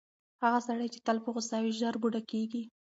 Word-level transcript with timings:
هغه 0.43 0.59
سړی 0.67 0.87
چې 0.93 0.99
تل 1.05 1.17
په 1.23 1.29
غوسه 1.33 1.57
وي، 1.63 1.71
ژر 1.79 1.95
بوډا 2.01 2.21
کیږي. 2.31 2.61